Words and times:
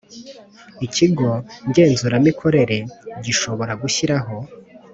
Ikigo 0.85 1.29
ngenzuramikorere 1.69 2.77
gishobora 3.25 3.73
gushyiraho 3.81 4.35